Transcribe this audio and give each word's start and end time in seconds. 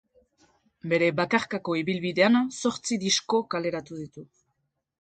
Bere 0.93 1.09
bakarkako 1.19 1.75
ibilbidean 1.81 2.39
zortzi 2.61 2.99
disko 3.07 3.45
kaleratu 3.55 4.03
ditu. 4.03 4.29